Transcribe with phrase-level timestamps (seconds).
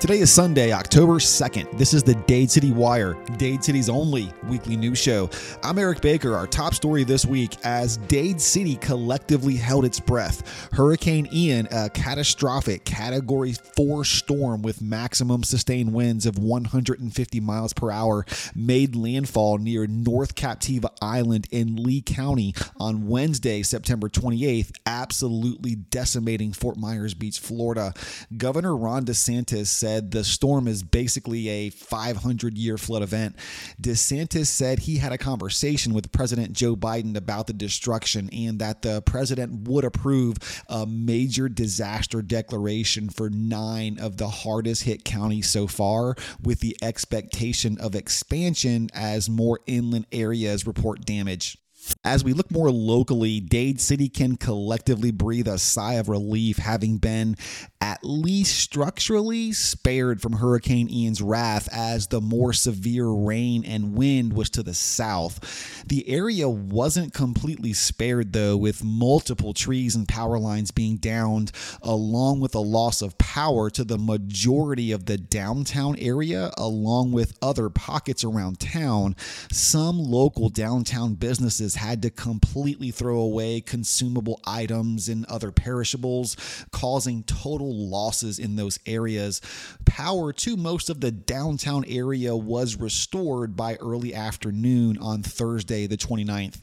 [0.00, 1.76] Today is Sunday, October 2nd.
[1.76, 5.28] This is the Dade City Wire, Dade City's only weekly news show.
[5.64, 6.36] I'm Eric Baker.
[6.36, 10.70] Our top story this week as Dade City collectively held its breath.
[10.72, 17.90] Hurricane Ian, a catastrophic Category 4 storm with maximum sustained winds of 150 miles per
[17.90, 18.24] hour,
[18.54, 26.52] made landfall near North Captiva Island in Lee County on Wednesday, September 28th, absolutely decimating
[26.52, 27.92] Fort Myers Beach, Florida.
[28.36, 33.36] Governor Ron DeSantis said said the storm is basically a 500 year flood event.
[33.80, 38.82] DeSantis said he had a conversation with President Joe Biden about the destruction and that
[38.82, 40.36] the president would approve
[40.68, 46.76] a major disaster declaration for nine of the hardest hit counties so far, with the
[46.82, 51.56] expectation of expansion as more inland areas report damage.
[52.04, 56.98] As we look more locally, Dade City can collectively breathe a sigh of relief, having
[56.98, 57.36] been
[57.80, 64.32] at least structurally spared from Hurricane Ian's wrath as the more severe rain and wind
[64.32, 65.84] was to the south.
[65.86, 72.40] The area wasn't completely spared, though, with multiple trees and power lines being downed, along
[72.40, 77.68] with a loss of power to the majority of the downtown area, along with other
[77.68, 79.14] pockets around town.
[79.52, 86.36] Some local downtown businesses had to completely throw away consumable items and other perishables,
[86.72, 89.40] causing total losses in those areas.
[89.84, 95.96] Power to most of the downtown area was restored by early afternoon on Thursday, the
[95.96, 96.60] 29th.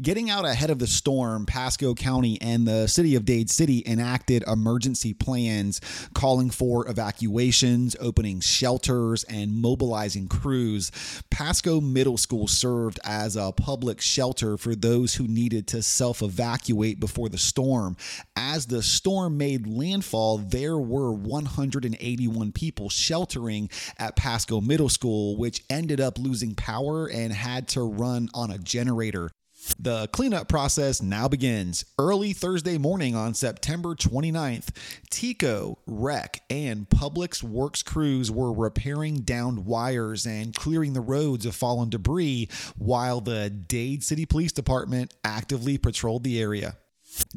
[0.00, 4.42] Getting out ahead of the storm, Pasco County and the city of Dade City enacted
[4.46, 5.80] emergency plans
[6.14, 10.90] calling for evacuations, opening shelters, and mobilizing crews.
[11.30, 16.98] Pasco Middle School served as a public shelter for those who needed to self evacuate
[16.98, 17.96] before the storm.
[18.34, 25.62] As the storm made landfall, there were 181 people sheltering at Pasco Middle School, which
[25.68, 29.30] ended up losing power and had to run on a generator.
[29.78, 31.84] The cleanup process now begins.
[31.98, 34.68] Early Thursday morning on September 29th,
[35.10, 41.54] TECO, REC, and Public Works crews were repairing downed wires and clearing the roads of
[41.54, 46.76] fallen debris while the Dade City Police Department actively patrolled the area.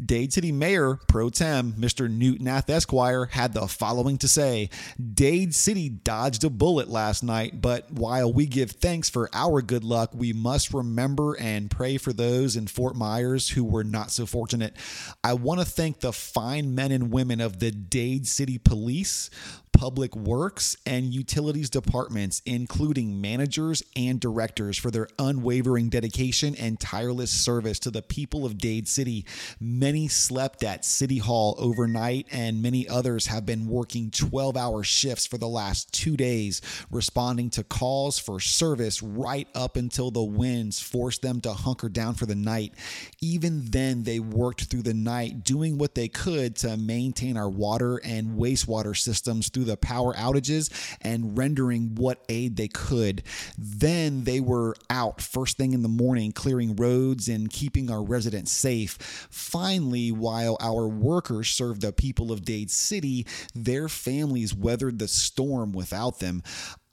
[0.04, 2.10] Dade City Mayor Pro Tem Mr.
[2.10, 4.70] Knute Nathe Esquire had the following to say
[5.14, 9.84] Dade City dodged a bullet last night, but while we give thanks for our good
[9.84, 14.26] luck, we must remember and pray for those in Fort Myers who were not so
[14.26, 14.76] fortunate.
[15.24, 19.30] I want to thank the fine men and women of the Dade City Police,
[19.76, 27.30] public works, and utilities departments, including managers and directors, for their unwavering dedication and tireless
[27.30, 29.26] service to the people of Dade City.
[29.60, 35.28] Many slept at City Hall overnight, and many others have been working 12 hour shifts
[35.28, 40.80] for the last two days, responding to calls for service right up until the winds
[40.80, 42.74] forced them to hunker down for the night.
[43.22, 47.98] Even then, they worked through the night, doing what they could to maintain our water
[47.98, 50.70] and wastewater systems through the power outages
[51.02, 53.24] and rendering what aid they could.
[53.58, 58.52] Then they were out first thing in the morning, clearing roads and keeping our residents
[58.52, 59.28] safe.
[59.30, 65.72] Finally, while our workers served the people of Dade City, their families weathered the storm
[65.72, 66.44] without them.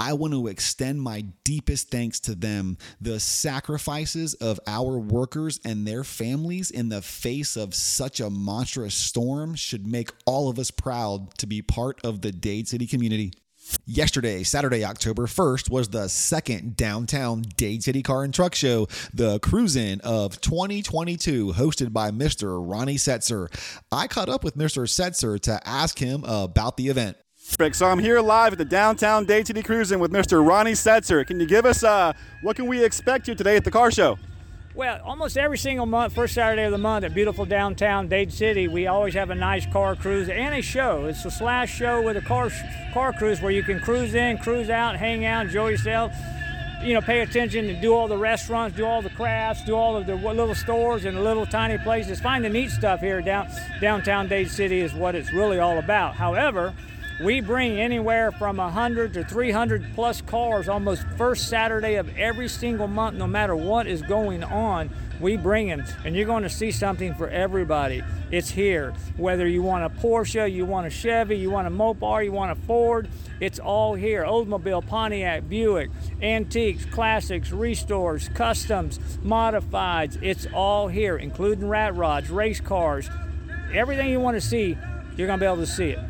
[0.02, 2.76] I want to extend my deepest thanks to them.
[3.00, 8.96] The sacrifices of our workers and their families in the face of such a monstrous
[8.96, 13.32] storm should make all of us proud to be part of the Dade City community.
[13.86, 19.38] Yesterday, Saturday, October 1st, was the second downtown Dade City Car and Truck Show, the
[19.38, 22.60] Cruise In of 2022, hosted by Mr.
[22.60, 23.46] Ronnie Setzer.
[23.92, 24.82] I caught up with Mr.
[24.82, 27.19] Setzer to ask him about the event.
[27.44, 30.47] So I'm here live at the downtown City Cruising with Mr.
[30.47, 31.26] Ronnie Setzer.
[31.26, 34.16] Can you give us uh, what can we expect here today at the car show?
[34.76, 38.69] Well, almost every single month, first Saturday of the month at beautiful downtown Dade City,
[38.69, 41.06] we always have a nice car cruise and a show.
[41.06, 42.48] It's a slash show with a car
[42.94, 46.12] car cruise where you can cruise in, cruise out, hang out, enjoy yourself.
[46.82, 49.96] You know, pay attention and do all the restaurants, do all the crafts, do all
[49.96, 52.20] of the little stores and the little tiny places.
[52.20, 53.49] Find the neat stuff here down
[53.81, 56.14] downtown Dade City is what it's really all about.
[56.14, 56.72] However,
[57.20, 62.88] we bring anywhere from 100 to 300 plus cars almost first Saturday of every single
[62.88, 64.91] month, no matter what is going on.
[65.20, 68.03] We bring them, and you're going to see something for everybody.
[68.32, 68.93] It's here.
[69.17, 72.50] Whether you want a Porsche, you want a Chevy, you want a Mopar, you want
[72.50, 74.25] a Ford, it's all here.
[74.25, 80.20] Oldsmobile, Pontiac, Buick, antiques, classics, restores, customs, modifieds.
[80.23, 83.09] It's all here, including rat rods, race cars.
[83.73, 84.76] Everything you want to see,
[85.17, 86.00] you're going to be able to see it.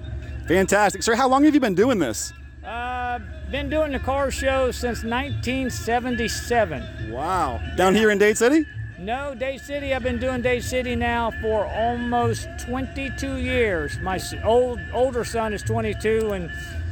[0.53, 1.03] Fantastic.
[1.03, 2.31] Sir, how long have you been doing this?
[2.63, 3.19] Uh,
[3.51, 7.11] been doing the car show since 1977.
[7.11, 7.59] Wow.
[7.79, 8.67] Down here in Dade City?
[8.99, 9.95] No, Dade City.
[9.95, 13.99] I've been doing Dade City now for almost 22 years.
[14.01, 16.51] My old older son is 22, and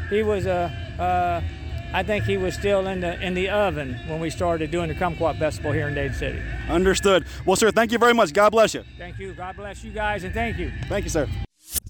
[0.08, 0.72] he was a.
[0.98, 1.42] Uh,
[1.92, 4.94] I think he was still in the in the oven when we started doing the
[4.94, 6.40] Kumquat Festival here in Dade City.
[6.70, 7.26] Understood.
[7.44, 8.32] Well, sir, thank you very much.
[8.32, 8.84] God bless you.
[8.96, 9.34] Thank you.
[9.34, 10.72] God bless you guys, and thank you.
[10.88, 11.28] Thank you, sir.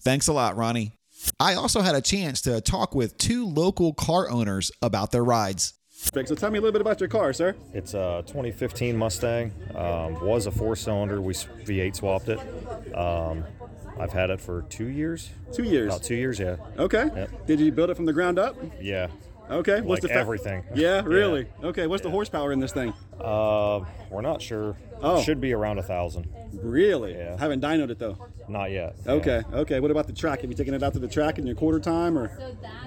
[0.02, 0.99] Thanks a lot, Ronnie.
[1.38, 5.74] I also had a chance to talk with two local car owners about their rides.
[5.90, 7.54] So tell me a little bit about your car, sir.
[7.74, 9.52] It's a 2015 Mustang.
[9.74, 11.20] Um, was a four-cylinder.
[11.20, 12.94] We V8 swapped it.
[12.94, 13.44] Um,
[13.98, 15.28] I've had it for two years.
[15.52, 15.88] Two years.
[15.88, 16.56] About two years, yeah.
[16.78, 17.10] Okay.
[17.14, 17.46] Yep.
[17.46, 18.56] Did you build it from the ground up?
[18.80, 19.08] Yeah.
[19.50, 19.80] Okay.
[19.80, 20.64] Like fa- everything.
[20.74, 21.48] Yeah, really.
[21.62, 21.86] Okay.
[21.86, 22.92] What's the horsepower in this thing?
[23.20, 23.80] Uh,
[24.10, 24.76] we're not sure.
[25.02, 25.20] Oh.
[25.22, 26.28] Should be around a thousand.
[26.52, 27.14] Really?
[27.16, 27.36] Yeah.
[27.38, 28.16] Haven't dynoed it though.
[28.48, 28.96] Not yet.
[29.06, 29.12] Yeah.
[29.12, 29.42] Okay.
[29.52, 29.80] Okay.
[29.80, 30.40] What about the track?
[30.42, 32.30] Have you taken it out to the track in your quarter time or?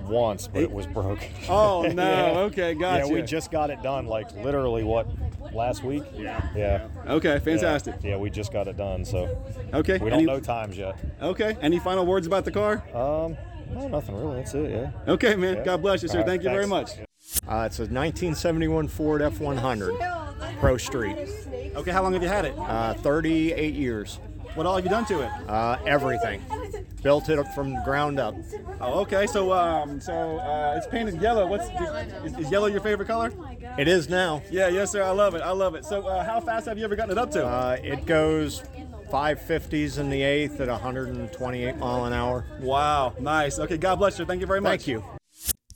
[0.06, 1.30] Once, but it was broken.
[1.50, 2.04] Oh no.
[2.34, 2.40] Yeah.
[2.42, 2.74] Okay.
[2.76, 3.08] Gotcha.
[3.08, 4.06] Yeah, we just got it done.
[4.06, 5.08] Like literally, what?
[5.54, 6.04] Last week.
[6.16, 6.48] Yeah.
[6.56, 6.88] Yeah.
[7.08, 7.40] Okay.
[7.40, 7.96] Fantastic.
[8.04, 9.06] Yeah, we just got it done.
[9.06, 9.38] So
[9.74, 9.98] Okay.
[9.98, 10.98] we don't know times yet.
[11.22, 11.58] Okay.
[11.62, 12.84] Any final words about the car?
[12.96, 13.38] Um,
[13.74, 14.38] no, nothing really.
[14.38, 14.72] That's it.
[14.72, 15.12] Yeah.
[15.14, 15.58] Okay, man.
[15.58, 15.64] Yeah.
[15.64, 16.20] God bless you, sir.
[16.20, 16.92] Right, Thank you very much.
[17.48, 21.18] Uh, it's a 1971 Ford F100 Pro Street.
[21.76, 21.92] Okay.
[21.92, 22.58] How long have you had it?
[22.58, 24.20] Uh, 38 years.
[24.56, 25.32] What all have you done to it?
[25.50, 26.42] Uh, everything.
[27.02, 28.36] Built it from the ground up.
[28.80, 29.26] Oh, okay.
[29.26, 31.48] So, um, so uh, it's painted yellow.
[31.48, 31.66] What's
[32.24, 33.34] is, is yellow your favorite color?
[33.80, 34.44] It is now.
[34.52, 34.68] Yeah.
[34.68, 35.02] Yes, sir.
[35.02, 35.42] I love it.
[35.42, 35.86] I love it.
[35.86, 37.44] So, uh, how fast have you ever gotten it up to?
[37.44, 38.62] Uh, it goes
[39.14, 42.46] 550s in the eighth at 128 mile an hour.
[42.60, 43.14] wow.
[43.20, 43.60] Nice.
[43.60, 43.78] Okay.
[43.78, 44.26] God bless you.
[44.26, 44.72] Thank you very much.
[44.72, 45.04] Thank you.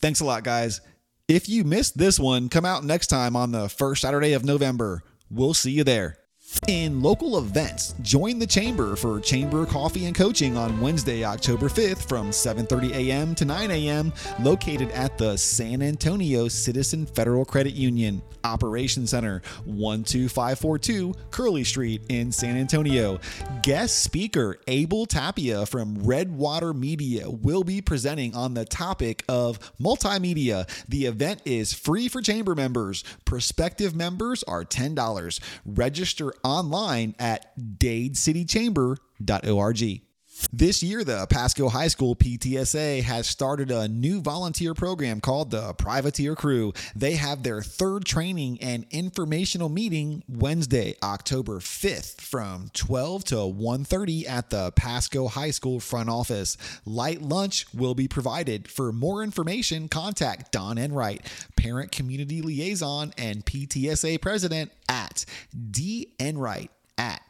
[0.02, 0.82] Thanks a lot, guys.
[1.28, 5.04] If you missed this one, come out next time on the first Saturday of November.
[5.30, 6.18] We'll see you there.
[6.66, 12.10] In local events, join the Chamber for Chamber Coffee and Coaching on Wednesday, October 5th
[12.10, 13.36] from 7:30 a.m.
[13.36, 14.12] to 9 a.m.
[14.42, 22.32] located at the San Antonio Citizen Federal Credit Union Operation Center, 12542 Curley Street in
[22.32, 23.20] San Antonio.
[23.62, 30.68] Guest speaker Abel Tapia from Redwater Media will be presenting on the topic of multimedia.
[30.88, 33.04] The event is free for chamber members.
[33.26, 35.40] Prospective members are $10.
[35.66, 40.07] Register online at dadecitychamber.org.
[40.54, 45.74] This year, the Pasco High School PTSA has started a new volunteer program called the
[45.74, 46.74] Privateer Crew.
[46.96, 54.28] They have their third training and informational meeting Wednesday, October 5th from 12 to 1:30
[54.28, 56.56] at the Pasco High School front office.
[56.86, 58.68] Light lunch will be provided.
[58.70, 61.26] For more information, contact Don Enright,
[61.56, 65.26] parent community liaison and PTSA president at
[65.72, 67.22] denright at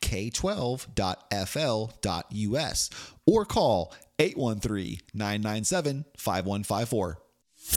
[0.00, 2.90] pasco.k12.fl.us
[3.26, 7.16] or call 813-997-5154.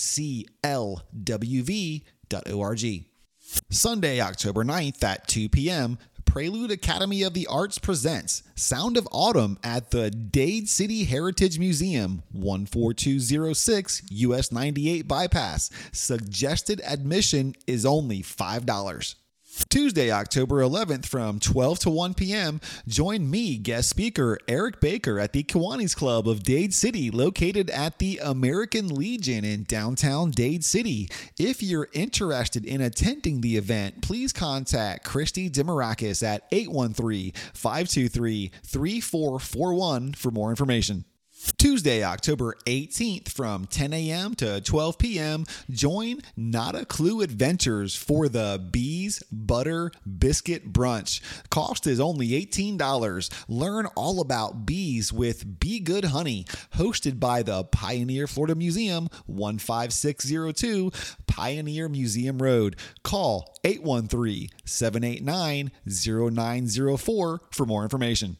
[3.70, 9.56] Sunday, October 9th at 2 p.m., Prelude Academy of the Arts presents Sound of Autumn
[9.62, 15.70] at the Dade City Heritage Museum, 14206 US 98 Bypass.
[15.92, 19.14] Suggested admission is only $5.
[19.68, 25.32] Tuesday, October 11th from 12 to 1 p.m., join me, guest speaker Eric Baker at
[25.32, 31.08] the Kiwanis Club of Dade City, located at the American Legion in downtown Dade City.
[31.38, 40.14] If you're interested in attending the event, please contact Christy Demarakis at 813 523 3441
[40.14, 41.04] for more information.
[41.52, 44.34] Tuesday, October 18th from 10 a.m.
[44.36, 45.44] to 12 p.m.
[45.70, 51.20] Join Not a Clue Adventures for the Bees Butter Biscuit Brunch.
[51.50, 53.44] Cost is only $18.
[53.48, 56.44] Learn all about bees with Be Good Honey,
[56.76, 60.90] hosted by the Pioneer Florida Museum, 15602
[61.26, 62.76] Pioneer Museum Road.
[63.02, 68.36] Call 813 789 0904 for more information.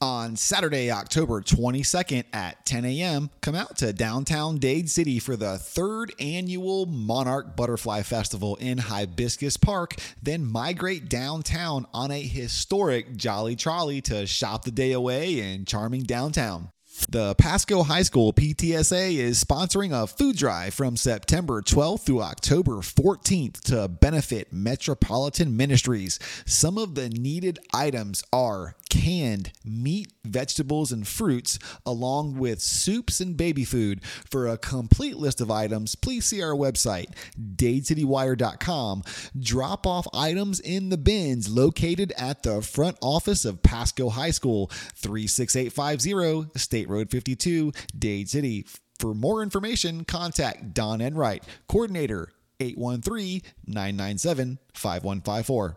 [0.00, 5.58] On Saturday, October 22nd at 10 a.m., come out to downtown Dade City for the
[5.58, 9.96] third annual Monarch Butterfly Festival in Hibiscus Park.
[10.22, 16.02] Then migrate downtown on a historic Jolly Trolley to shop the day away in charming
[16.02, 16.70] downtown.
[16.94, 22.76] The Pasco High School PTSA is sponsoring a food drive from September 12th through October
[22.76, 26.20] 14th to benefit Metropolitan Ministries.
[26.46, 33.36] Some of the needed items are canned meat, vegetables, and fruits, along with soups and
[33.36, 34.00] baby food.
[34.30, 37.08] For a complete list of items, please see our website,
[37.38, 39.02] dadecitywire.com.
[39.38, 44.68] Drop off items in the bins located at the front office of Pasco High School,
[44.94, 48.66] 36850 State Road 52, Dade City.
[48.98, 52.28] For more information, contact Don Enright, coordinator
[52.60, 55.76] 813 997 5154.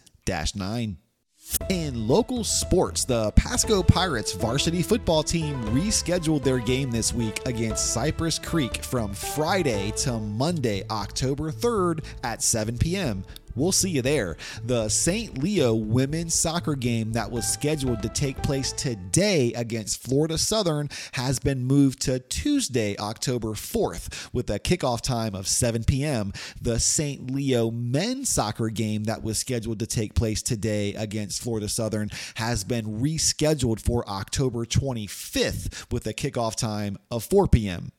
[0.56, 0.96] 9.
[1.68, 7.92] In local sports, the Pasco Pirates varsity football team rescheduled their game this week against
[7.92, 13.24] Cypress Creek from Friday to Monday, October 3rd at 7 p.m.
[13.54, 14.36] We'll see you there.
[14.64, 15.42] The St.
[15.42, 21.38] Leo women's soccer game that was scheduled to take place today against Florida Southern has
[21.38, 26.32] been moved to Tuesday, October 4th, with a kickoff time of 7 p.m.
[26.60, 27.30] The St.
[27.30, 32.64] Leo men's soccer game that was scheduled to take place today against Florida Southern has
[32.64, 37.92] been rescheduled for October 25th with a kickoff time of 4 p.m.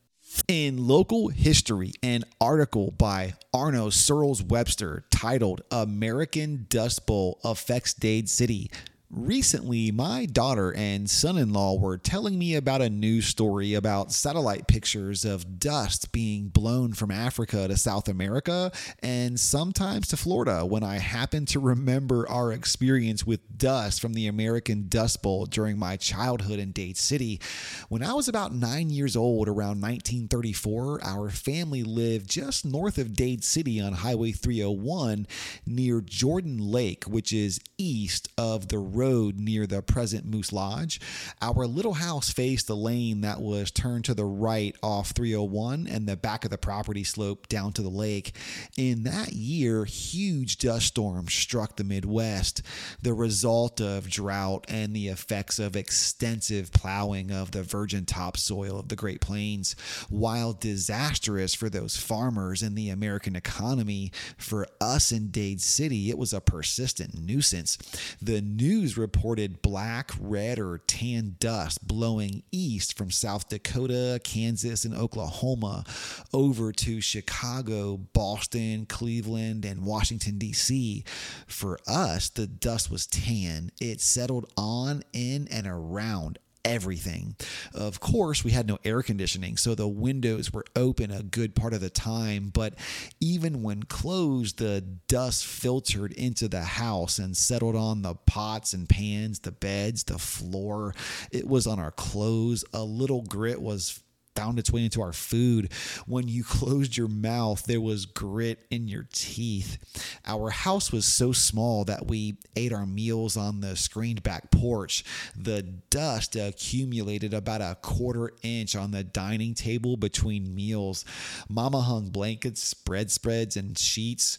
[0.48, 8.30] In local history, an article by Arno Searles Webster titled American Dust Bowl Affects Dade
[8.30, 8.70] City
[9.13, 14.13] Recently, my daughter and son in law were telling me about a news story about
[14.13, 18.72] satellite pictures of dust being blown from Africa to South America
[19.03, 24.27] and sometimes to Florida when I happened to remember our experience with dust from the
[24.27, 27.41] American Dust Bowl during my childhood in Dade City.
[27.89, 33.13] When I was about nine years old, around 1934, our family lived just north of
[33.13, 35.27] Dade City on Highway 301
[35.65, 41.01] near Jordan Lake, which is east of the road near the present Moose Lodge.
[41.41, 46.08] Our little house faced a lane that was turned to the right off 301, and
[46.08, 48.36] the back of the property sloped down to the lake.
[48.77, 52.62] In that year, huge dust storms struck the Midwest,
[53.01, 58.89] the result of drought and the effects of extensive plowing of the virgin topsoil of
[58.89, 59.75] the Great Plains.
[60.10, 66.20] While disastrous for those farmers and the American economy, for us in Dade City, it
[66.20, 67.79] was a persistent nuisance.
[68.22, 74.84] The news News reported black, red, or tan dust blowing east from South Dakota, Kansas,
[74.84, 75.86] and Oklahoma
[76.34, 81.06] over to Chicago, Boston, Cleveland, and Washington, D.C.
[81.48, 83.72] For us, the dust was tan.
[83.80, 87.36] It settled on, in, and around everything.
[87.74, 91.74] Of course, we had no air conditioning, so the windows were open a good part
[91.74, 92.75] of the time, but
[93.20, 98.88] even when closed, the dust filtered into the house and settled on the pots and
[98.88, 100.94] pans, the beds, the floor.
[101.32, 102.65] It was on our clothes.
[102.74, 104.01] A little grit was
[104.36, 105.72] found its way into our food.
[106.06, 109.78] When you closed your mouth, there was grit in your teeth.
[110.26, 115.04] Our house was so small that we ate our meals on the screened back porch.
[115.36, 121.06] The dust accumulated about a quarter inch on the dining table between meals.
[121.50, 124.38] Mama hung blankets, spread spreads, and sheets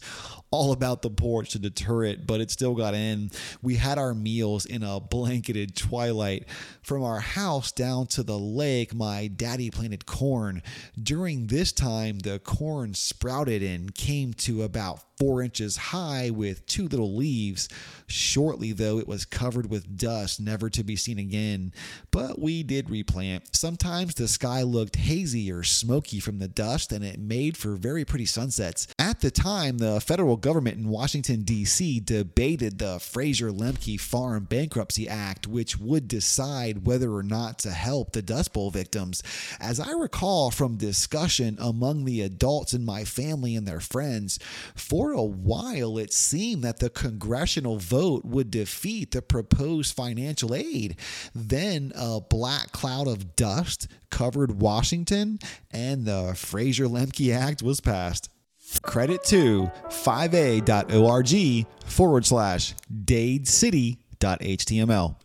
[0.51, 3.31] all about the porch to deter it, but it still got in.
[3.61, 6.47] We had our meals in a blanketed twilight.
[6.81, 10.63] From our house down to the lake, my daddy planted corn.
[11.01, 16.87] During this time, the corn sprouted and came to about four inches high with two
[16.87, 17.69] little leaves.
[18.07, 21.73] Shortly, though, it was covered with dust, never to be seen again.
[22.11, 23.55] But we did replant.
[23.55, 28.05] Sometimes the sky looked hazy or smoky from the dust, and it made for very
[28.05, 28.87] pretty sunsets.
[28.99, 31.99] At the time, the federal government in Washington, D.C.
[32.01, 38.11] debated the Frazier Lemke Farm Bankruptcy Act, which would decide whether or not to help
[38.11, 39.23] the Dust Bowl victims.
[39.59, 44.39] As I recall from discussion among the adults in my family and their friends,
[45.03, 50.95] for a while it seemed that the congressional vote would defeat the proposed financial aid.
[51.35, 55.39] Then a black cloud of dust covered Washington,
[55.71, 58.29] and the Frazier Lemke Act was passed.
[58.81, 65.15] Credit to fivay.org forward slash dadecity.html.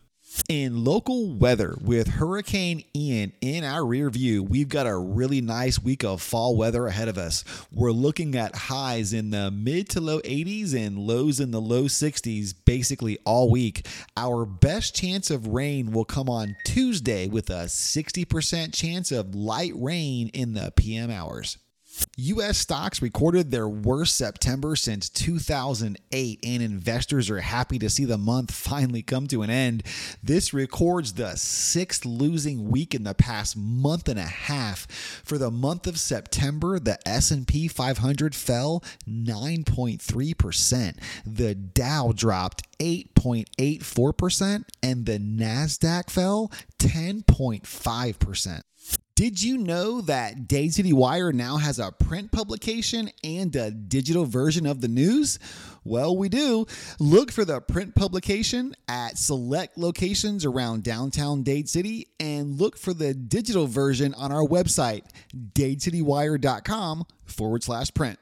[0.47, 5.81] In local weather, with Hurricane Ian in our rear view, we've got a really nice
[5.81, 7.43] week of fall weather ahead of us.
[7.71, 11.83] We're looking at highs in the mid to low 80s and lows in the low
[11.83, 13.87] 60s basically all week.
[14.15, 19.73] Our best chance of rain will come on Tuesday with a 60% chance of light
[19.75, 21.57] rain in the PM hours.
[22.17, 22.57] U.S.
[22.57, 28.51] stocks recorded their worst September since 2008, and investors are happy to see the month
[28.51, 29.83] finally come to an end.
[30.21, 34.87] This records the sixth losing week in the past month and a half.
[35.23, 40.97] For the month of September, the S&P 500 fell 9.3%.
[41.25, 48.61] The Dow dropped 8.84%, and the Nasdaq fell 10.5%.
[49.19, 54.23] Did you know that Dade City Wire now has a print publication and a digital
[54.23, 55.39] version of the news?
[55.83, 56.65] Well, we do.
[57.01, 62.93] Look for the print publication at select locations around downtown Dade City and look for
[62.93, 65.03] the digital version on our website,
[65.35, 68.19] dadecitywire.com forward slash print.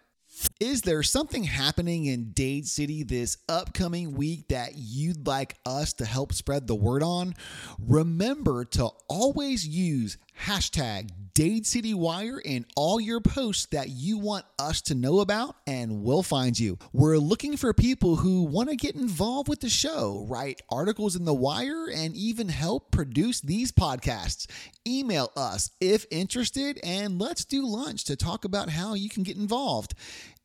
[0.60, 6.06] Is there something happening in Dade City this upcoming week that you'd like us to
[6.06, 7.34] help spread the word on?
[7.80, 14.46] Remember to always use hashtag Dade City Wire in all your posts that you want
[14.58, 16.80] us to know about, and we'll find you.
[16.94, 21.26] We're looking for people who want to get involved with the show, write articles in
[21.26, 24.48] the wire, and even help produce these podcasts.
[24.88, 29.38] Email us if interested, and let's do lunch to talk about how you can get
[29.38, 29.94] involved.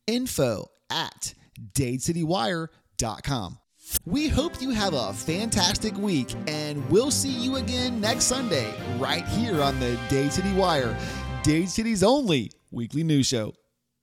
[0.07, 1.33] Info at
[1.74, 3.59] dadecitywire.com.
[4.05, 9.26] We hope you have a fantastic week, and we'll see you again next Sunday right
[9.28, 10.96] here on the Dade City Wire,
[11.42, 13.55] Dade City's only weekly news show.